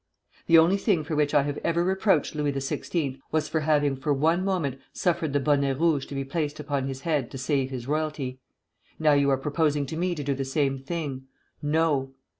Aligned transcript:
_The 0.47 0.57
only 0.57 0.77
thing 0.77 1.03
for 1.03 1.15
which 1.15 1.35
I 1.35 1.43
have 1.43 1.59
ever 1.59 1.83
reproached 1.83 2.33
Louis 2.33 2.51
XVI. 2.53 3.19
was 3.31 3.47
for 3.47 3.59
having 3.59 3.95
for 3.95 4.11
one 4.11 4.43
moment 4.43 4.79
suffered 4.91 5.31
the 5.31 5.39
bonnet 5.39 5.77
rouge 5.77 6.07
to 6.07 6.15
be 6.15 6.23
placed 6.25 6.59
upon 6.59 6.87
his 6.87 7.01
head 7.01 7.29
to 7.29 7.37
save 7.37 7.69
his 7.69 7.87
royalty. 7.87 8.39
Now 8.97 9.13
you 9.13 9.29
are 9.29 9.37
proposing 9.37 9.85
to 9.85 9.95
me 9.97 10.15
to 10.15 10.23
do 10.23 10.33
the 10.33 10.43
same 10.43 10.79
thing. 10.79 11.27
No!' 11.61 12.15